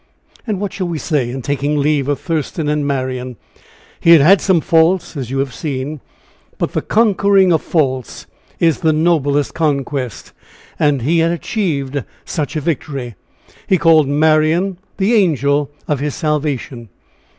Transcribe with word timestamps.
And 0.47 0.59
what 0.59 0.73
shall 0.73 0.87
we 0.87 0.97
say 0.97 1.29
in 1.29 1.43
taking 1.43 1.77
leave 1.77 2.07
of 2.07 2.19
Thurston 2.19 2.67
and 2.67 2.87
Marian? 2.87 3.35
He 3.99 4.13
had 4.13 4.21
had 4.21 4.41
some 4.41 4.59
faults, 4.59 5.15
as 5.15 5.29
you 5.29 5.37
have 5.37 5.53
seen 5.53 6.01
but 6.57 6.73
the 6.73 6.81
conquering 6.81 7.51
of 7.53 7.61
faults 7.61 8.25
is 8.59 8.79
the 8.79 8.93
noblest 8.93 9.53
conquest, 9.53 10.31
and 10.79 11.03
he 11.03 11.19
had 11.19 11.29
achieved 11.31 12.03
such 12.25 12.55
a 12.55 12.61
victory. 12.61 13.13
He 13.67 13.77
called 13.77 14.07
Marian 14.07 14.79
the 14.97 15.13
angel 15.13 15.69
of 15.87 15.99
his 15.99 16.15
salvation. 16.15 16.89